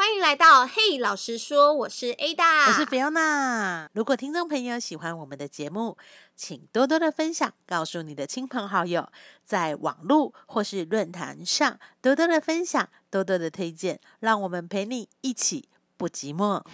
[0.00, 3.86] 欢迎来到嘿老师说，我是 Ada，我是 Fiona。
[3.92, 5.98] 如果听众朋友喜欢我们的节目，
[6.34, 9.12] 请多多的分享，告诉你的亲朋好友，
[9.44, 15.68] 在网络或是论坛上多多的分享，多多的推荐，让我们陪你一起
[15.98, 16.64] 不寂寞。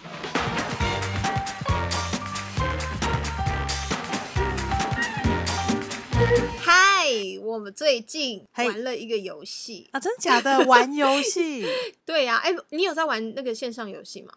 [7.17, 9.89] 嗨，我们最近玩了一个游戏。
[9.91, 10.63] 啊，真的假的？
[10.65, 11.65] 玩游戏？
[12.05, 14.31] 对呀、哎、你有在玩那个线上游戏吗？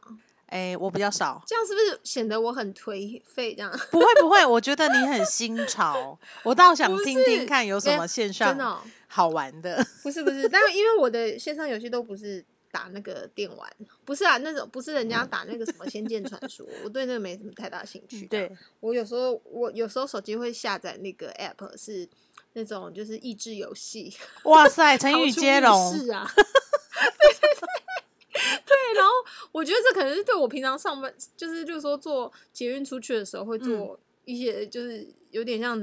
[0.47, 1.43] 哎，我比较少。
[1.47, 3.55] 这样是不是显得我很颓废？
[3.55, 9.85] 这样不会不会，我觉得你很新潮， 我倒想不听听看有什么线上好玩的。
[10.03, 13.71] 不是不是，但是因为我的线上游戏都不是打那个电玩，
[14.05, 18.27] 不是啊，那种不是人家打那个什么《仙剑传说》，我对那个没什么太大兴趣。
[18.27, 22.09] 对，我有时候我有时候手机会下载那个 app 是
[22.55, 24.13] 那种就是益智游戏，
[24.45, 29.13] 哇塞，成语接龙，是啊，对对对对，然后
[29.53, 35.81] 我觉得这可能是对我平常上班，就是就是说做捷运出去的时候会做一些就是有点像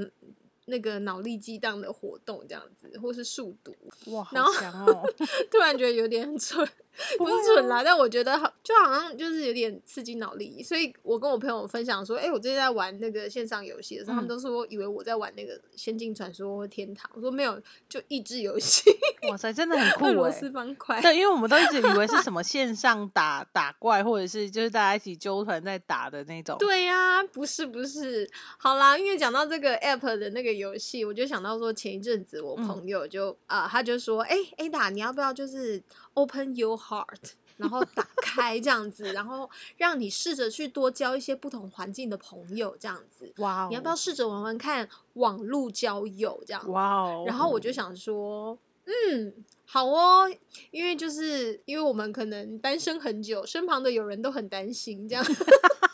[0.68, 3.74] 那个脑力激荡的活动这样子，或是数独，
[4.12, 5.02] 哇，然后！
[5.50, 6.66] 突然觉得有点蠢，
[7.18, 18.90] 不是蠢啦，但我觉得好，就好像就是有点刺激脑力，所以我跟我朋友分享说，哎、我最近在玩那个线上游戏的时候，他们嗯都说以为我在玩那个《仙境传说》或《天堂》，我说没有，就益智游戏，
[19.30, 21.00] 哇塞，真的很俄酷哎、罗斯方块。
[21.00, 26.56] 对，因为我们都一直以为是什么 线上打打怪，或者是就是大家一起纠团在打的那种。
[26.58, 32.66] 对呀、不是不是，好啦，因为讲到这个 app 的那个游戏，我就想到说前一阵子我嗯。
[32.66, 35.82] 朋友就啊、他就说，哎、a d a 你要不要就是
[36.14, 46.70] open your heart， 然后打开这样子，然后让你试着去多交一些不同环境的朋友这样子，哇哦，你要不要试着玩玩看网络交友这样？
[46.70, 50.30] 哇哦，然后我就想说，嗯，好哦，
[50.70, 55.24] 因为就是因为我们可能单身很久，身旁的友人都很担心这样，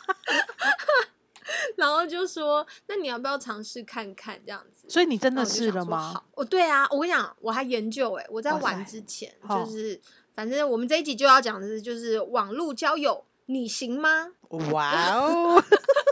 [1.75, 4.87] 然后就说，那你要不要尝试看看这样子？
[4.89, 6.13] 所以你真的试了吗？
[6.13, 9.99] 好，哦，对啊，我跟你讲，我还研究哎、我在玩之前就是，
[10.33, 14.31] 反正我们这一集就要讲的是，就是网络交友，你行吗？
[14.71, 15.61] 哇哦，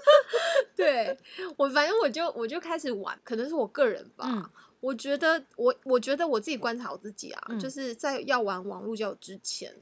[0.75, 1.18] 对
[1.57, 4.25] 我，反正我就我就开始玩，可能是我个人吧。
[4.28, 4.50] 嗯
[4.84, 9.73] 我觉得我我觉得我自己观察我自己啊，嗯就是在要玩网络交友之前，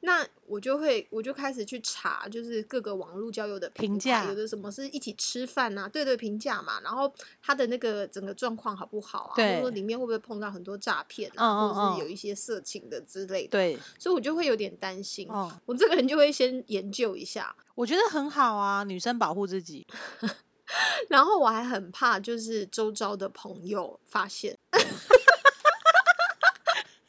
[0.00, 7.12] 那我就会我就开始去查，就是各个网络交友的评价有的什么是一起吃饭啊，对对评价嘛，然后
[7.42, 15.28] 他的那个整个状况好不好啊，或对者说里面会不会碰到很多诈骗嗯啊，或者是有一些色情的之类的，对，所以我就会有点担心。
[15.30, 19.86] 哦，我这个人就会先研究一下，我觉得很好啊，女生保护自己。
[21.10, 24.56] 然后我还很怕，就是周遭的朋友发现。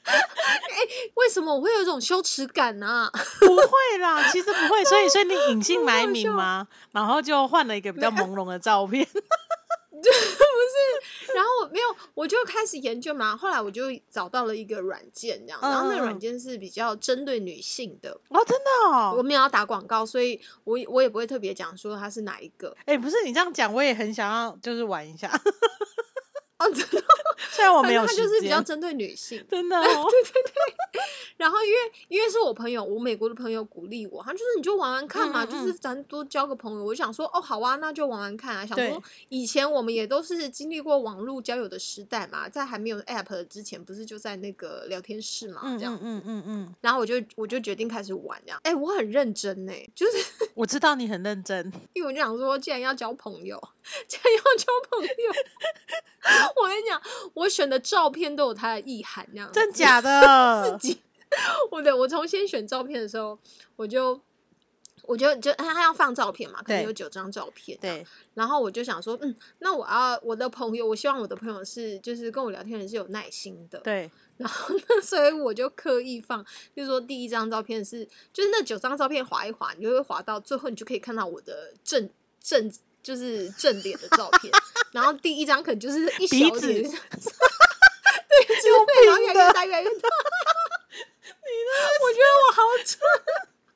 [0.03, 0.75] 哎、
[1.15, 6.67] 为什么我会有一种羞耻感呢、不会啦， 其实不会，所以所以你隐姓埋名吗？
[6.91, 9.05] 然后就换了一个比较朦胧的照片。
[10.03, 13.37] 不是然后没有，我就开始研究嘛。
[13.37, 18.11] 后来我就找到了一个软件，这样，然后那软件是比较针对女性的。
[18.29, 22.75] 哦，真的哦，我没有要打广告，所以我我也不会特别讲说它是哪一个。
[22.85, 25.29] 哎、不是你这样讲，我也很想要，就是玩一下。
[26.59, 27.03] 哦，真的，
[27.51, 29.43] 虽然我没有他就是比较，针对女性。
[29.49, 30.05] 真的、哦，
[31.37, 31.77] 然后因为
[32.07, 36.83] 因为是我朋友，我美国的朋友鼓励我，他就是你就玩玩看嘛，嗯嗯就是咱多交个朋友。
[36.83, 38.65] 我就想说，哦，好啊，那就玩玩看啊。
[38.65, 46.23] 想说以前我们也都是经历过网络交友的时代嘛，在还没有 app 之前，不是就在那个聊天室嘛，嗯这样嗯子。
[46.27, 50.17] 嗯嗯嗯，然后我就我就决定开始玩这样，哎、我很认真呢，就是
[50.53, 53.61] 我知道你很认真，因为我就想说，既然要交朋友，
[54.07, 55.11] 既然要交朋友，
[56.55, 57.01] 我跟你讲，
[57.33, 60.77] 我选的照片都有它的意涵，这样子真假的？
[60.79, 61.01] 自己，
[61.71, 63.37] 我的我从先选照片的时候，
[63.75, 64.19] 我就
[65.03, 82.09] 我就就他他要放照片嘛，可能有九张照片，，对，然后我就想说，嗯，那我要我的朋友，我希望我的朋友是就是跟我聊天人是有耐心的，对，然后呢， 所以我就刻意放，就是说第一张照片是就是那九张照片划一划，你就会划到最后，你就可以看到我的正
[82.39, 82.71] 正。
[83.03, 84.51] 就是正脸的照片，
[84.91, 86.89] 然后第一张可能就是一小鼻子脸， 对，
[88.55, 90.09] 之类，然后越来越大，越来越大。
[92.01, 92.99] 我觉得我好蠢，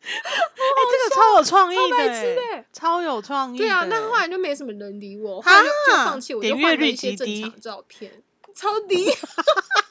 [0.01, 8.24] 哎、这个超有创意的、超有创意、对啊，那后来就没什么人理我，后来就就放弃，我就换了一些正常的照片，
[8.56, 9.06] 超低，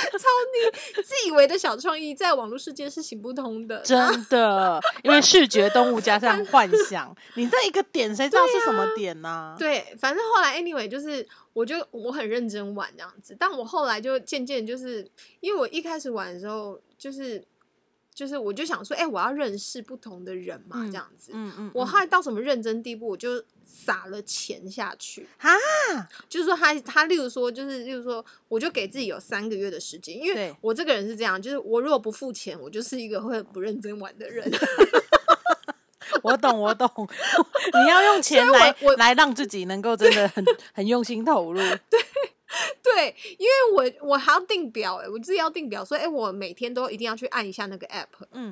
[0.18, 3.80] 超你，自以为的小创意，在网络世界是行不通的。
[3.80, 3.96] 真
[4.30, 15.08] 的，因为视觉动物加上幻想， 你这一个点谁知道是什么点呢、对，反正后来 anyway 就是，我就我很认真玩这样子，但我后来就渐渐就是，
[15.40, 17.44] 因为我一开始玩的时候，就是
[18.18, 21.30] 就是我就想说，哎、我要认识不同的人嘛，嗯这样子。
[21.32, 25.24] 嗯嗯，我嗯后来到什么认真地步，我就撒了钱下去。
[25.38, 25.48] 啊，
[26.28, 34.50] 就是说他他，例如说，就是例如说，我就给自己有三个月的时间，因为我这个人是这样，就是我如果不付钱，我就是一个会不认真玩的人。
[36.24, 36.90] 我 懂我懂，
[37.84, 40.44] 你要用钱来我我来让自己能够真的很
[40.74, 41.60] 很用心投入。
[41.88, 42.00] 对，
[43.38, 48.50] 因为我我还要定表、哎，我自己要定表，所以，哎、我每天都一定要去按一下那个 app，嗯，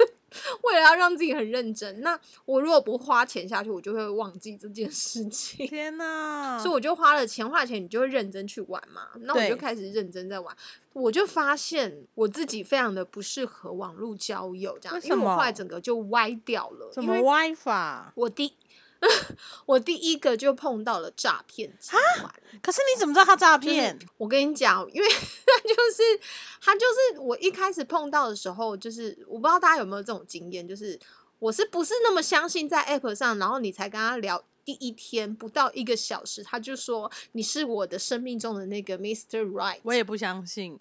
[0.62, 2.00] 为了要让自己很认真。
[2.00, 5.66] 那我如果不花钱下去，我就会忘记这件事情。
[5.66, 6.58] 天哪！
[6.58, 9.08] 所以我就花了钱，花了钱你就会认真去玩嘛。
[9.20, 10.54] 那我就开始认真在玩，
[10.92, 16.90] 我就发现我自己非常的不适合网络交友，这样，因为我后来整个就歪掉了。
[16.92, 18.12] 怎么歪法？
[18.14, 18.54] 我第
[19.66, 22.32] 我第一个就碰到了诈骗集团。
[22.62, 23.98] 可是你怎么知道他诈就是骗？
[24.16, 26.20] 我跟你讲，因为 他就是
[26.60, 30.98] 他就是我一开始碰到的时候，就是我不知道大家有没有这种经验，就是
[31.38, 34.44] 我是不是那么相信在 App 上，然后你才跟他聊。
[34.64, 39.42] 第一天不到一个小时，他就说你是我的生命中的那个 Mr.
[39.50, 40.78] Right，我也不相信，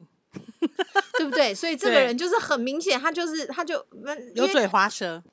[1.17, 1.55] 对不对？
[1.55, 5.23] 所以这个人就是很明显，他就是他就因为油嘴滑舌。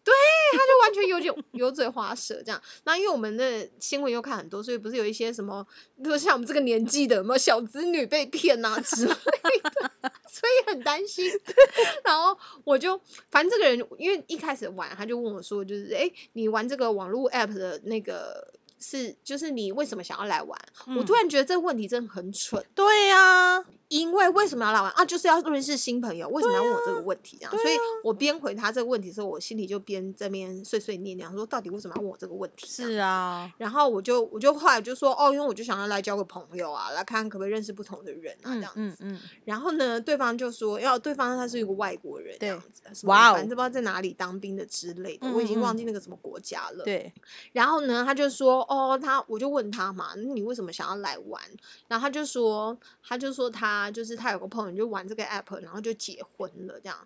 [0.53, 2.61] 他就完全有点油嘴滑舌这样。
[2.85, 5.67] 那因为我们的新闻又看很多，所以不是有一些什么，
[6.03, 9.91] 比如像我们这个年纪的，有没有小子女被骗啊之类的，
[10.29, 11.31] 所以很担心。
[12.05, 13.01] 然后我就，
[13.31, 18.53] 反正这个人，因为一开始玩，他就问我说，就是哎、诶你玩这个网络 app 的那个。
[18.77, 20.61] 是，就是你为什么想要来玩？
[20.89, 25.05] 我嗯突然觉得这个问题真的很蠢，对呀、因为为什么要来玩啊？
[25.05, 27.37] 就是要认识新朋友，为什么要问我这个问题？
[27.39, 32.67] 这样，啊所以我边回答这个问题的时候，我心里就边这边碎碎念，念说到底为什么要问我这个问题？
[32.67, 38.81] 是啊，然后我就我就后来就说哦，因为我就想要来交个朋友啊，来看可不可以认识不同的人啊，这嗯样子。
[38.81, 46.85] 嗯嗯，然后呢，对方就说要对方他是一个外国人，这对样子，哇哦反正不知道在哪里当兵的之类的，嗯我已经嗯忘记那个什么国家了。
[46.85, 47.13] 对，
[47.53, 51.41] 然后呢，他就说哦，他我就问他嘛，那你为什么想要来玩？
[51.89, 52.77] 然后他就说，
[53.07, 56.97] 他就说他就是他有个朋友就玩这个 app，然后就结婚了这样。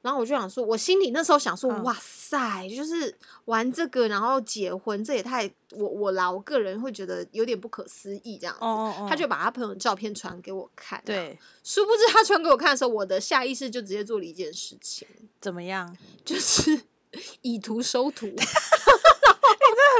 [0.00, 8.64] 然后我就想说，我心里那时候想说，嗯哇塞，就是玩这个然后结婚，这也太我我啦，我个人会觉得有点不可思议这样子。
[8.64, 15.06] 哦哦哦，他就把他朋友的照片传给我看，，对殊不知他传给我看的时候，我的下意识就直接做了一件事情，
[15.40, 15.96] 怎么样？
[16.24, 16.82] 就是
[17.42, 18.26] 以图收图。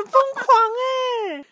[0.05, 1.45] 疯狂哎、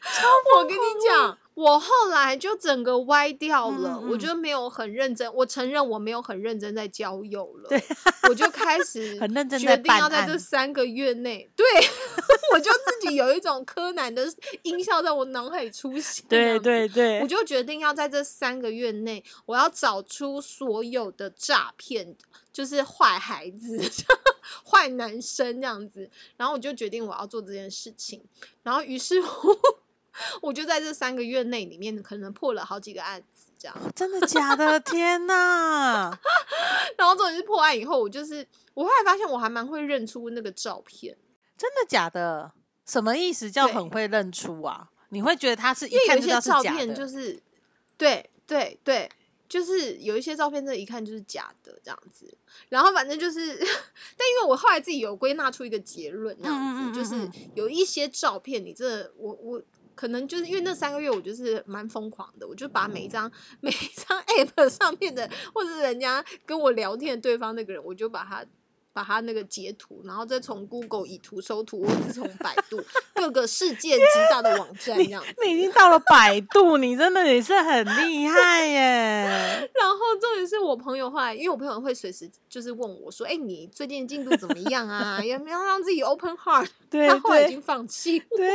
[0.57, 7.71] 我跟你讲，我后来就整个歪掉了，嗯嗯我就没有很认真，我承认我没有很认真在交友了，
[8.29, 11.67] 我就开 始很认真决定要在这三个月内，对
[12.55, 14.33] 我就自己有一种柯南的
[14.63, 22.17] 音效在我脑海里出现，这对对对我，就决定要在这三个月内，我要找出所有的诈骗，
[22.53, 23.79] 就是坏孩子、
[24.65, 26.09] 坏男生这样子。
[26.37, 28.23] 然后我就决定我要做这件事情。
[28.63, 29.57] 然后于是乎，
[30.43, 33.77] 我就在这三个月内里面，可能破了好几个案子这样。
[33.95, 34.79] 真的假的？
[34.81, 36.11] 天哪！
[36.99, 41.17] 然后重点是破案以后，我就是我后来发现我还蛮会认出那个照片，
[41.57, 42.53] 真的假的？
[42.87, 43.51] 什么意思？
[43.51, 44.91] 叫很会认出啊？
[45.11, 46.95] 你会觉得他是一看就知道是照片假的？
[46.95, 47.43] 就是
[47.97, 49.11] 对对对。
[49.49, 52.33] 就是有一些照片，这一看就是假的这样子，
[52.69, 53.57] 然后反正就是，
[54.17, 59.61] 但因为我后来自己有归纳出一个结论，这样子，嗯嗯嗯嗯就是嗯有一些照片，你这，我我
[60.01, 63.31] 可能就是因为那三个月我就是蛮疯狂的，我就把每一张
[63.61, 68.43] 每一张 app 上面的，或者是人家跟我聊天的对方那个人，我就把他
[68.93, 72.83] 把他那个截图，然后再从 Google 以图搜图，或者是从百度
[73.15, 75.35] 各个世界极大的网站这样子。
[75.45, 79.71] 你已经到了百度，你真的也是很厉害耶！
[79.81, 85.21] 然后重点是我朋友后来，因为我朋友会随时就是问我说：“哎、你最近进度怎么样啊？
[85.25, 88.19] 有没有让自己 open heart？” 对对他后来已经放弃。
[88.37, 88.51] 对，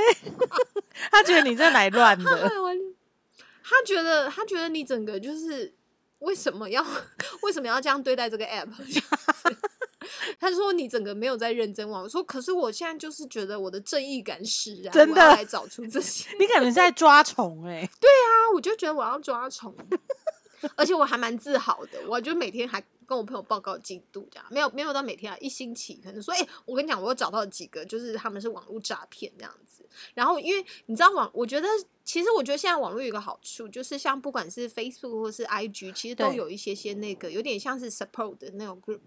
[1.12, 2.50] 他觉得你在来乱的，
[3.64, 5.74] 他觉得他觉得你整个就是
[6.20, 6.86] 为什么要
[7.42, 8.68] 为什么要这样对待这个 app？
[10.40, 12.02] 他说你整个没有在认真玩。
[12.02, 16.30] 我说可是我现在就是觉得我的正义感使然，真的我要来找出这些。
[16.40, 19.76] 你可能是在抓虫哎、啊，我就觉得我要抓虫，
[20.76, 29.86] 而且我还蛮自豪的，我就每天还跟我朋友报告进度，这样没有没有到每天啊，一星期可能说，哎、我跟你讲，我又找到几个，就是他们是网络诈骗这样子。
[30.14, 31.68] 然后因为你知道网，我觉得
[32.04, 39.02] 其实我觉得现在网络有一个好处，就是像不管是 Facebook 或是 IG，其实都有一些些那个有点像是 support 的那种 group，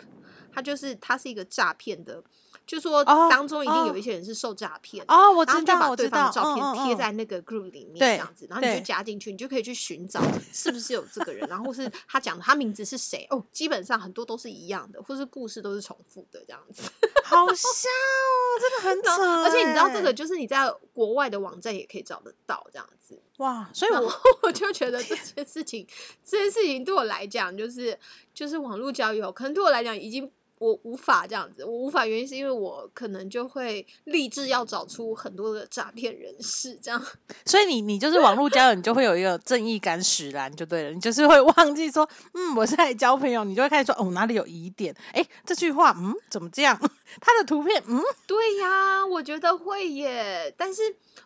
[0.52, 2.22] 它就是它是一个诈骗的，
[2.68, 5.04] 就说哦当中一定有哦一些人是受诈骗。
[5.08, 10.22] 哦，我知道，然后就把我知道，对方的照片贴嗯在那个 group 里面，这样子，然后你就加进去，你就可以去寻找
[10.52, 13.88] 是不是有这个人，然后是他讲的他名字是谁哦，基本上。
[13.88, 16.82] 上很多都是一样的，或是故事都是重复的这样子。
[17.24, 19.42] 好笑哦，这个很扯。
[19.44, 23.18] 而且你知道这个，就是你在国外的网站也可以找得到这样子。
[23.38, 25.88] 哇，所以我我就觉得这 件事情，
[26.22, 27.98] 这件事情对我来讲，就是
[28.34, 30.30] 就是网络交友，可能对我来讲已经。
[30.58, 37.02] 我无法这样子，我无法原因是因为我可能就会立志要找出很多的诈骗人士这样。
[37.46, 44.94] 所以你你就是网络交友，你就会有一个正义感使然就对了，你就是会 忘记说，嗯，我是来交朋友，你就会开始说，哦，哪里有疑点？
[45.12, 46.78] 哎，这句话，嗯，怎么这样？
[47.20, 50.82] 他的图片，嗯，对呀，我觉得会耶，但是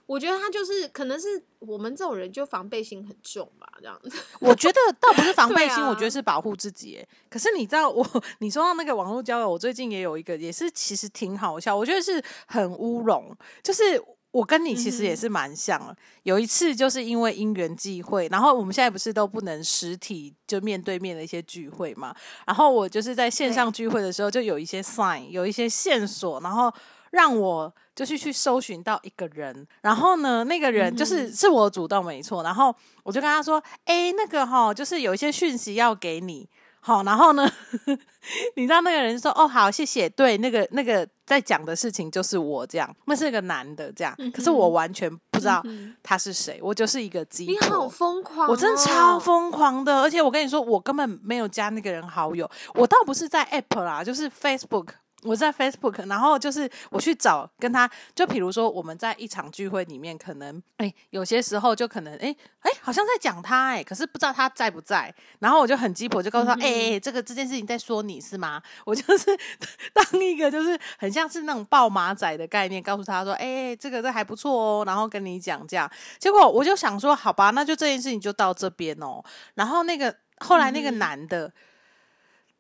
[0.07, 4.17] 我觉得他就是可能是我们这种人就防备心很重吧，这样子。
[4.41, 7.05] 我觉得倒不是防备心，我觉得是保护自己。
[7.29, 8.07] 可是你知道，我
[8.39, 14.03] 你说到那个网络交友，我最近也有一个，也是其实挺好笑，我觉得是很乌龙，就是。
[14.33, 26.73] 我跟你其实也是蛮像，有一次就是因为因缘际会，然后我们现在不是都不能实体就面对面的一些聚会嘛，然后我就是在线上聚会的时候，就有一些 sign，有一些线索，然后
[27.13, 36.49] 让我就是去搜寻到一个人，然后呢，那个人就是是我主动没错，然后我就跟他说，哎，那个哈，就是有一些讯息要给你。
[36.85, 37.49] 好，然后呢？
[38.57, 45.63] 你知道那个人说：“哦，好，谢谢。”对，那个那个在讲的事情就是我这样，那是个男的这样，可是我完全不知道
[46.03, 47.47] 他是谁，我就是一个鸡。
[47.47, 54.89] 你好疯狂，我真的超疯狂的，而且我跟你说，我根本没有加那个人好友，我倒不是在 App 啦，就是 Facebook。
[55.23, 68.61] 我在 Facebook，然后就是我去找跟他，就比如说我们在一场聚会里面，可能哎，有些时候就可能哎哎，好像在讲他哎，可是不知道他在不在，然后我就很鸡婆，就告诉他哎哎，这个这件事情在说你是吗？
[68.85, 69.27] 我就是
[69.95, 75.89] 当一个就是很像是那种爆马仔的概念，告诉他说哎，这个这还不错哦，然后跟你讲这样，
[76.19, 79.23] 结果我就想说好吧，那就这件事情就到这边哦，
[79.55, 81.53] 然后那个后来那个男的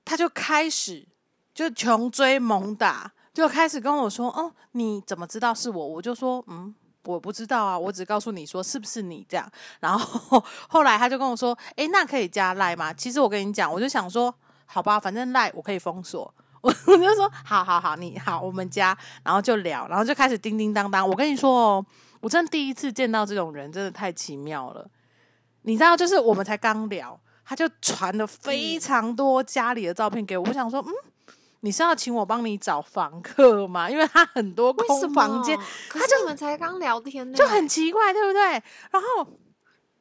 [0.04, 1.08] 他就开始。
[1.54, 16.32] 就穷追猛打，就开始跟我说：“哦，你怎么知道是我？”我就说：“嗯，我不知道啊，我只告诉你说是不是你这样。”然后后来他就跟我说：“哎，那可以加赖吗？”其实我跟你讲，我就想说：“好吧，反正赖我可以封锁。”
[16.62, 21.06] 我我就说：“好好好，你好，我们加。”然后就聊，然后就开始叮叮当当。
[21.06, 21.86] 我跟你说哦，
[22.20, 24.88] 我真第一次见到这种人，真的太奇妙了。
[25.62, 30.44] 你知道，就是我们才刚聊，他就传了非常多家里的照片给我。
[30.48, 31.11] 我想说，嗯。
[31.64, 33.88] 你是要请我帮你找房客吗？
[33.88, 35.58] 因为他很多空房间，
[35.90, 38.42] 他就我们才刚聊天呢，就很奇怪，对不对？
[38.90, 39.26] 然后，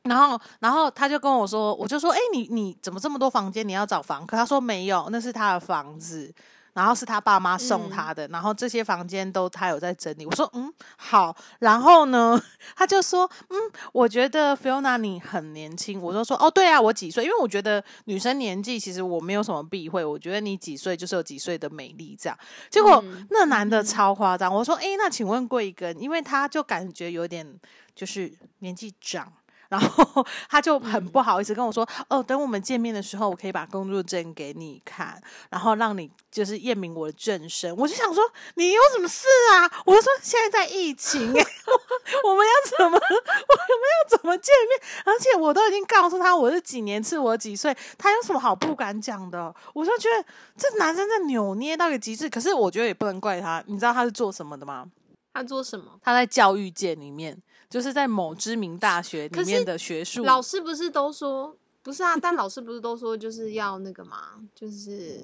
[0.03, 3.67] 然后，然后他就跟我说，我就说，哎，你你怎么这么多房间？
[3.67, 4.35] 你要找房客？
[4.35, 6.33] 他说没有，那是他的房子。
[6.73, 10.25] 然后是他爸妈送他的，然后这些房间都他有在整理。
[10.25, 12.41] 我说嗯好，然后呢
[12.75, 13.57] 他就说嗯
[13.91, 16.01] 我觉得 Fiona 你很年轻。
[16.01, 17.23] 我就说哦对啊我几岁？
[17.23, 22.37] 因为我觉得女生年纪其实我没有什么避讳，我觉得你几岁就是有几岁的美丽这样。
[22.69, 27.59] 结果那男的超夸张，我说哎那请问贵根，因为他就感觉有点
[27.93, 29.31] 就是年纪长。
[29.71, 35.17] 然后 他就很不好意思跟我说：“哦，等我们见面的时候，我可以把工作证给你看，
[35.49, 38.21] 然后让你就是验明我的正身。”我就想说
[38.55, 45.05] ：“你有什么事啊？”我就说：“现在在疫情， 我们要怎么， 我们要怎么见面？
[45.05, 50.25] 而且我都已经告诉他我是几年次，我几岁，他有什么好不敢讲的？”我就觉得
[50.57, 52.29] 这男生在扭捏到个极致。
[52.29, 54.85] 可是我觉得也不能怪他，你知道他是做什么的吗？
[55.33, 55.85] 他做什么？
[56.01, 57.41] 他在教育界里面。
[57.71, 62.15] 就是在某知名大学里面的学术老师不是都说不是啊？
[62.21, 65.21] 但老师不是都说就是要那个嘛，就是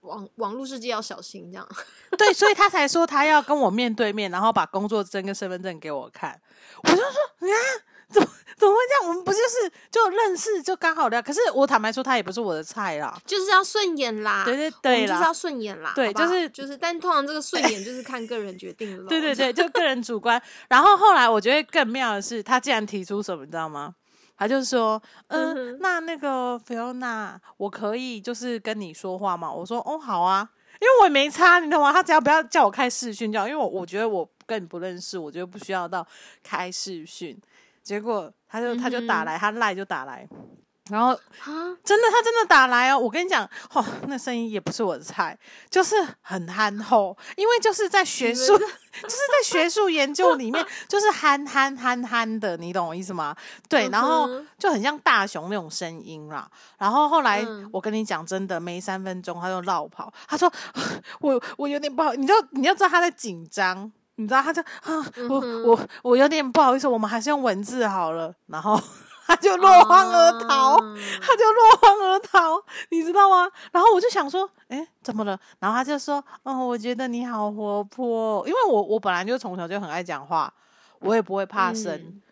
[0.00, 1.68] 网网络世界要小心这样。
[2.16, 6.40] 对，所以他才说他要跟我面对面，然后把工作证跟身份证给我看。
[6.84, 7.91] 我就说啊。
[8.14, 9.08] 怎么怎么会这样？
[9.08, 11.20] 我们不就是就认识就刚好聊？
[11.22, 14.44] 可是我坦白说，他也不是我的菜啦，就是要顺眼啦。
[14.44, 15.92] 对对对，就是要顺眼啦。
[15.96, 19.08] 对，就是就是，但通常这个顺眼就是看个人决定了。
[19.10, 20.40] 对对对，就个人主观。
[20.68, 23.94] 然后后来我觉得更妙的是，他竟然提出什么，你知道吗？
[24.34, 30.48] 他就说：“嗯，那那个 Fiona，我可以就是跟你说话吗？”我说：“哦，好啊，
[30.80, 31.92] 因为我也没差，你懂吗？
[31.92, 36.04] 他只要不要叫我开视讯，叫因为我我觉得我跟你不认识，我觉得不需要到
[36.42, 37.40] 开视讯。”
[37.82, 40.28] 结果他就他就打来，他赖就打来，
[40.90, 41.18] 然后
[41.84, 42.98] 真的他真的打来哦！
[42.98, 45.38] 我跟你讲，哦，那声音也不是我的菜，
[45.70, 53.34] 就是很憨厚，因为就是在学术， 就是在学术研究里面，就是憨憨憨憨的，你懂我意思吗？
[53.68, 56.50] 对，然后就很像大熊那种声音啦。
[56.78, 60.52] 然后后来我跟你讲，真的没三分钟他就绕跑，他说
[61.20, 63.90] 我我有点不好，你就你要知道他在紧张。
[64.22, 68.32] 你知道，他就啊，我我我有点不好意思，我们还是用文字好了。
[68.46, 68.80] 然后
[69.26, 70.76] 他就落荒而逃。
[70.76, 70.78] 啊
[71.20, 73.48] 他就落荒而逃，你知道吗？
[73.70, 75.38] 然后我就想说，哎，怎么了？
[75.58, 80.52] 然后他就说，哦，我觉得你好活泼，因为我我本来就从小就很爱讲话，
[81.00, 81.92] 我也不会怕生。
[81.94, 82.22] 嗯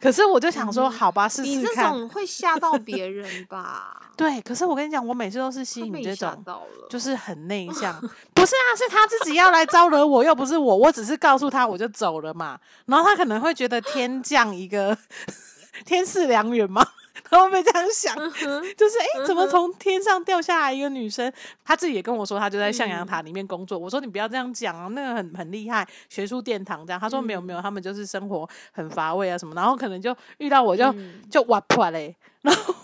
[0.00, 1.90] 可是我就想说，嗯好吧，试你这试看。
[1.92, 4.00] 种会吓到别人吧？
[4.16, 6.44] 对，可是我跟你讲，我每次都是吸引这种，
[6.88, 7.92] 就是很内向。
[8.34, 12.58] 不是啊，是他自己要来招惹我，又不是我，我只是告诉他我就走了嘛。
[12.86, 14.96] 然后他可能会觉得天降一个
[15.84, 16.84] 天赐良缘嘛，
[17.24, 18.16] 他会不会这样想？
[18.16, 21.32] 嗯就是哎、诶怎么从天上掉下来一个女生？
[21.64, 23.78] 她自己也跟我说，她就在象牙塔里面工作。
[23.78, 27.00] 我说你不要这样讲啊，那个很很厉害，学术殿堂这样。
[27.00, 32.74] 她说没有没有，他们就是生活很乏味啊什么，然后可能就遇到我就、嗯就哇破嘞，然后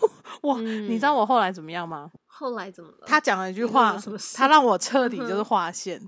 [0.42, 2.10] 我、你知道嗯我后来怎么样吗？
[2.26, 3.06] 后来怎么了？
[3.06, 3.96] 他讲了一句话
[4.34, 6.00] 他让我彻底就是划线。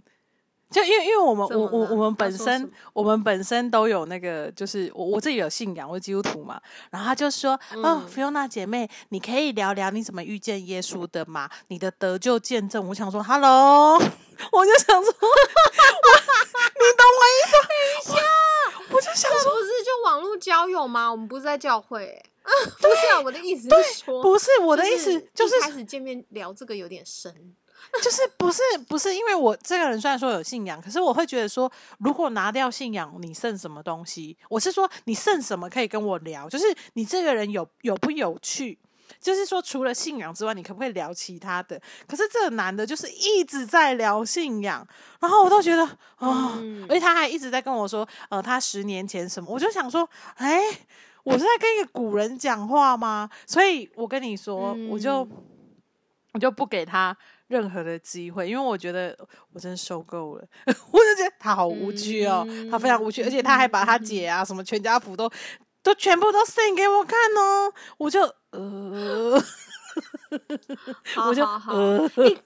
[0.70, 6.60] 就因为因为我们我我我们本身我们本身都有那个，就是我我自己有信仰，我是基督徒嘛。
[6.90, 11.48] 然后他就说：“哦嗯，Fiona 姐妹，你可以聊聊你怎么遇见耶稣的吗？
[11.68, 13.94] 你的得救见证。”我想说 “Hello”，
[14.52, 15.28] 我就想说，我
[16.74, 17.68] 你懂我意思吗？
[17.68, 18.22] 等一下，
[18.90, 21.10] 我就想说，不是就网络交友吗？
[21.10, 22.24] 我们不是在教会、欸，
[22.80, 27.54] 不是啊，我的意思是说，不是我的意思，就是一开始见面聊这个有点深，
[28.02, 34.36] 就是不是不是，因为我这个人虽然说有信仰，可是我会觉得说，如果拿掉信仰，你剩什么东西？
[34.48, 36.48] 我是说，你剩什么可以跟我聊？
[36.48, 36.64] 就是
[36.94, 38.78] 你这个人有有不有趣？
[39.20, 41.80] 就是说，除了信仰之外，你可不可以聊其他的？
[42.08, 44.86] 可是这个男的就是一直在聊信仰，
[45.20, 45.82] 然后我都觉得
[46.18, 50.60] 哦，嗯而且他还一直在跟我说，呃，他十年前什么，我就想说，哎，
[51.22, 53.30] 我是在跟一个古人讲话吗？
[53.46, 55.30] 所以我跟你说，我就嗯
[56.32, 57.16] 我就不给他
[57.48, 59.16] 任何的机会，因为我觉得
[59.52, 65.30] 我真的受够了， 我就觉得他好无趣哦，他非常无趣，而且他还把他姐啊什么全家福都
[65.82, 69.40] 都全部都 send 给我看哦，我就呃，
[71.14, 71.58] 好我就好。
[71.58, 72.36] 好，呃，欸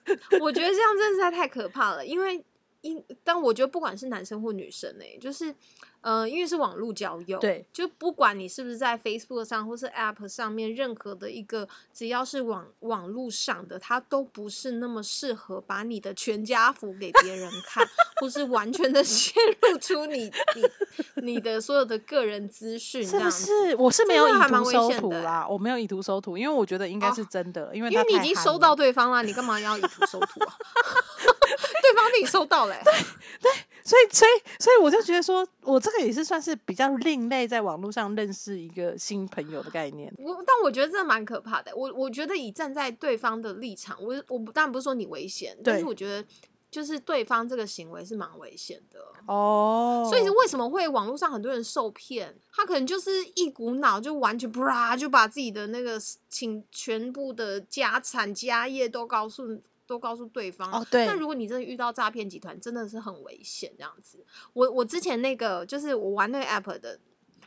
[0.41, 2.45] 我觉得这样真的实在太可怕了，因为
[2.83, 5.55] 因但我觉得不管是男生或女生哎、就是
[6.03, 17.87] 呃，因为是网络交友，对，就不管你是不是在 Facebook 上或是 App 上面，任何的一个只要是网网络上的，它都不是那么适合把你的全家福给别人看，
[18.21, 19.33] 或是完全的 泄
[19.63, 23.31] 露出你你你的所有的个人资讯，不。
[23.31, 23.77] 是？
[23.77, 30.55] 我是没有以图收图啦，我没有以图收图，因为我觉得应该是哦真的，因为因为你已经收到对方了，你干嘛要以图收图啊？
[31.81, 33.51] 对方被你收到嘞 对、
[33.83, 40.13] 所以，所以，所以我就觉得说，我这个也是算是比较另类，在网络上认识一个新朋友的概念。
[40.19, 41.75] 我但我觉得这蛮可怕的。
[41.75, 46.27] 我我觉得以站在对方的立场，我我不当然不是说你危险，但是我觉得
[46.71, 49.01] 就是对方这个行为是蛮危险的。
[49.27, 52.35] 哦，所以是为什么会网络上很多人受骗？
[52.53, 60.71] 他可能就是一股脑就完全不啦就把自己的那个请全部的家产家业都告诉都告诉对方。
[60.73, 64.25] 哦，对那，如果你真的遇到诈骗集团，真的是很危险这样子。
[64.53, 66.99] 我我之前那个就是我玩那个 app 的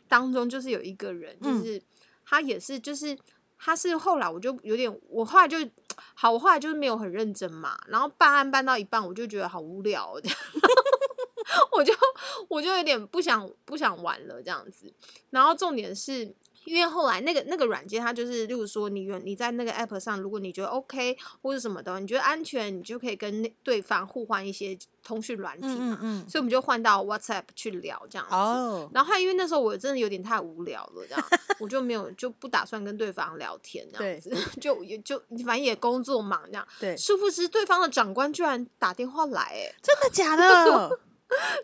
[0.08, 1.82] 当中，就是有一个人，就嗯是、
[2.26, 3.18] 他也是就是。
[3.66, 5.58] 他是后来我就有点，我后来就
[6.16, 10.38] 好，我后来就是没有很认真嘛，然后办案办到一半，我就觉得好无聊哦，这样，
[11.72, 11.94] 我就
[12.50, 14.94] 我就有点不想不想玩了这样子。
[15.30, 25.98] 然后重点是因为后来那个那个软件，它就是，例如说你原你在那个 app 上，如果你觉得 OK 或者什么的，你觉得安全，你就可以跟那对方互换一些通讯软体嘛。
[26.02, 28.34] 嗯嗯所以我们就换到 WhatsApp 去聊这样子。
[28.36, 31.26] 哦，然后还因为那时候我真的有点太无聊了，这样
[31.60, 36.68] 我就没有就不打算跟对方聊天这样子， 就也就反正也工作忙这样。
[36.80, 41.00] 对，殊不知对方的长官居然打电话来，哎，真的假的？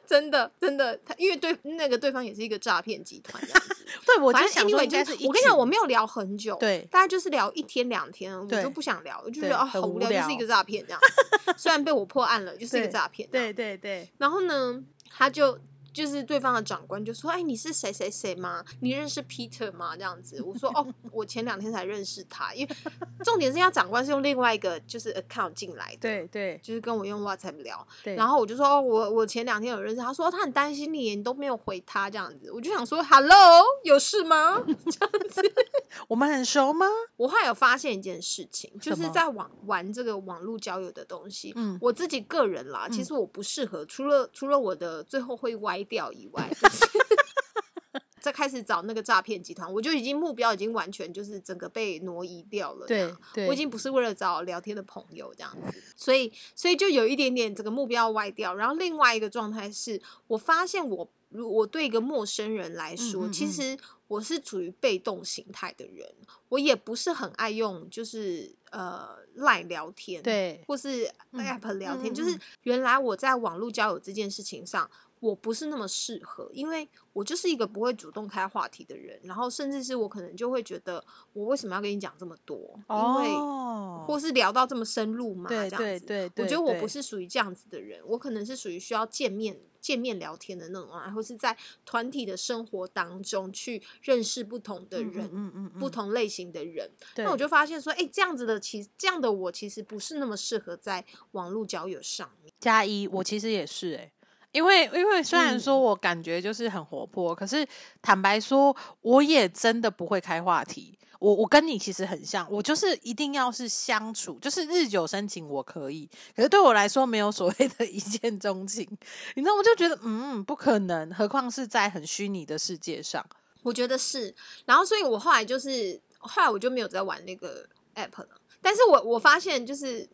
[0.08, 3.86] 真的真的，他因为对那个对方也是一个诈骗集团这样子。
[4.06, 11.54] 对，我就想说应该就是我跟你讲，我没有聊很久，对大概就是聊一天两天，我对就不想聊，我就觉得啊好无聊，就是一个诈骗这样子。
[11.58, 13.30] 虽然被我破案了，就是一个诈骗。
[13.30, 13.54] 对。
[13.54, 15.58] 对对，然后呢，他就
[15.93, 18.63] 就是对方的长官就说：“哎，你是谁谁谁吗？
[18.82, 22.75] 你认识 Peter 吗？”这样子，我说：“哦，我前两天才认识他，因为
[23.23, 27.86] 重点是他长官是用另外一个就是 account 进来的，对对就是跟我用 WhatsApp 聊。
[28.04, 32.52] 对，然后我就说：哦，我我前两天有认识他，说他很担心你，你都没有回他这样子。
[32.52, 34.63] 我就想说，Hello，有事吗？
[36.08, 36.86] 我们很熟吗？
[37.17, 46.85] 我后来有发现一件事情，就是在网玩这个网络交友的东西，嗯我自己个人啦，其嗯实我不适合，除了除了我的最后会歪掉以外，就是
[48.19, 52.85] 再开始找那个诈骗集团，我就已经目标已经完全就是整个被挪移掉了。
[52.85, 58.53] 对对，我已经不是为了找聊天的朋友这样子，所以所以就有一点点这个目标歪掉。
[58.53, 66.13] 然后另外一个状态是我发现我如我对一个陌生人来说，嗯嗯嗯其实我是处于被动形态的人，
[66.49, 74.91] 我也不是很爱用，就是呃赖聊天，，对，或是嗯 app 聊天，就是嗯原来我在网络交友这件事情上。
[75.19, 81.03] 我不是那么适合，因为我就是一个不会主动开话题的人，然后甚至是我可能就会觉得，
[81.34, 82.58] 我为什么要跟你讲这么多？
[82.89, 86.05] 因为哦，或是聊到这么深入嘛，对这样子。
[86.05, 96.89] 对对对，我觉得我不是属于这样子的人，我可能是属于需要见面见面聊天的那种啊，或是在团体的生活当中去认识不同的嗯人，嗯嗯嗯，不同类型的人。
[97.17, 102.53] 那我就发现说，哎、这样子的其这样的我其实不是那么适合在网络交友上面。
[102.60, 104.12] 加一，我其实也是哎、
[104.51, 107.67] 因为因为虽然嗯说我感觉就是很活泼，可是
[108.01, 110.97] 坦白说，我也真的不会开话题。
[111.19, 118.88] 我我跟你其实很像，我就是一定要是相处，就是日久生情我可以，可是对我来说没有所谓的 一见钟情，
[119.35, 123.25] 你知道，我就觉得嗯不可能，何况是在很虚拟的世界上。
[123.63, 124.33] 我觉得是，
[124.65, 128.29] 然后所以我后来就是后来我就没有再玩那个 app 了。
[128.62, 130.07] 但是我我发现就是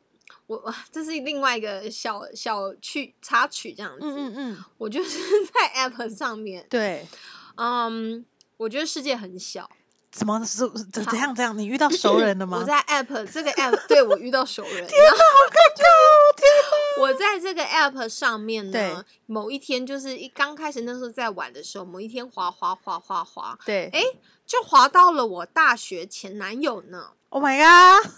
[0.48, 4.00] 我哇这是另外一个小小趣插曲这样子。
[4.02, 5.20] 嗯嗯嗯，我就是
[5.54, 7.08] 在 app 上面，对，
[7.58, 8.26] 嗯，
[8.58, 9.70] 我觉得世界很小。
[10.12, 10.60] 怎么是
[10.94, 11.58] 怎怎样怎样？
[11.58, 12.58] 你遇到熟人了 吗？
[12.60, 15.18] 我在 app 这个 app 对我遇到熟人， 天哪，好
[15.52, 17.02] 尴尬！
[17.02, 24.02] 我在这个 app 上面呢，某一天就是一刚开始那时候在玩的时候，某一天滑滑滑滑滑，对，哎
[24.46, 27.10] 就滑到了我大学前男友呢。
[27.28, 28.10] Oh my god！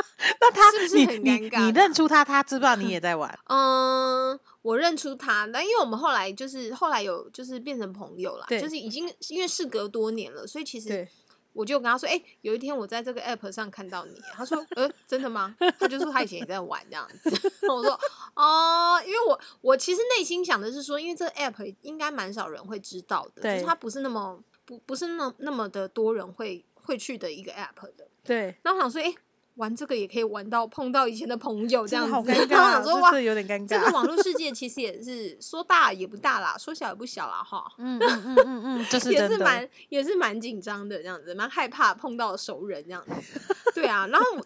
[0.40, 3.38] 那他是不是很尴尬你认出他，他知不知道你也 在玩？
[3.46, 11.06] 嗯，我认出他，但因为我们后来就是后来有就是变成朋友了，就是已经因为事隔多年了，所以其实，
[11.52, 15.54] 我就跟他说，哎、有一天我在这个 app 上看到你，他说，呃，真的吗？
[15.78, 17.30] 他就说他以前也在玩这样子。
[17.68, 17.98] 我说，
[18.34, 28.06] 哦，因为我我其实内心想的是说，因为这个 app 应该蛮少人会知道的，就是它不是那么不不是那那么的多人会会去的一个 app 的。
[28.22, 29.12] 对，那我想说，哎、
[29.60, 33.22] 玩这个也可以玩到碰到以前的朋友这真样子，的好尴尬，想说哇这这。
[33.22, 33.90] 有点尴这个。
[33.92, 37.64] 网络世 界其实也是说大也不大啦，说小也不小啦，哈。
[37.78, 39.28] 嗯嗯嗯嗯嗯，这是 也。
[39.28, 43.40] 是蛮也是蛮紧张的，这样子，蛮害怕碰到熟人这样子。
[43.74, 44.42] 对啊，然后我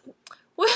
[0.57, 0.67] 我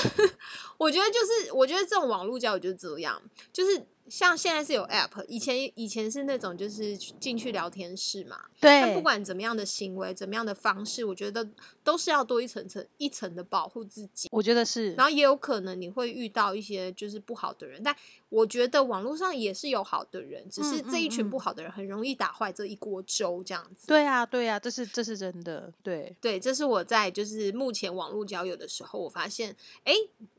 [0.77, 3.21] 我觉得就是，我觉得这种网络交友就是这样，
[3.53, 8.37] 就是像现在是有 app，以前以前是那种就是进去聊天室嘛。
[8.59, 11.47] 但对，不管怎么样的行为，怎么样的方式，我觉得
[11.83, 14.27] 都是要多一层层一层的保护自己。
[14.31, 17.95] 我觉得是然后也有可能你会遇到一些就是不好的人，但
[18.29, 23.87] 我觉得网络上也是有好的人，只是嗯这一群嗯不好的人很容易打坏这一锅粥，这样子。
[23.87, 25.73] 对啊对啊，这是这是真的。
[25.83, 29.93] 对，对，这是我在就是目前网络交友的时候，我发现，哎，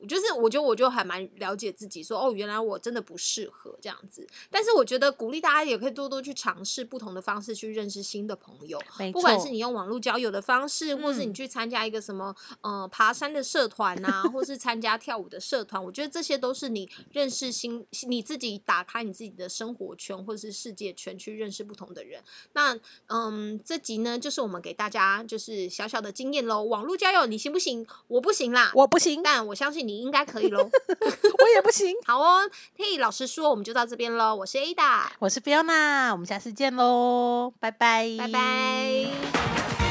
[0.09, 4.27] 就是我觉得我就还蛮了解自己说，哦，原来我真的不适合这样子。
[4.51, 8.81] 但是我觉得鼓励大家也可以多多去尝试不同的方式去认识新的朋友，
[9.13, 22.23] 不管是你用网络交友的方式，或是你嗯去参加一个什么呃爬山的社团呐、或是参加跳舞的社团，我觉得这些都是你认识新你自己打开你自己的生活圈或者是世界圈去认识不同的人。
[22.53, 26.63] 那嗯，这集呢就是我们给大家就是小小的经验喽。
[26.65, 27.87] 网络交友你行不行？
[28.09, 30.61] 我不行啦，我不行，但我相信你应该可以喽。
[31.39, 31.95] 我也不行。
[32.05, 34.35] 好哦，嘿，老实说，我们就到这边喽。
[34.35, 39.90] 我是 Ada，我是 Fiona，我们下次见喽，拜拜，拜拜。